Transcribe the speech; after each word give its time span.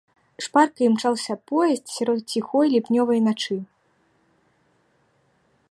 Шпарка 0.43 0.79
імчаўся 0.85 1.33
поезд 1.51 1.85
сярод 1.97 2.19
ціхой 2.35 2.67
ліпнёвай 2.77 3.21
начы. 3.27 3.61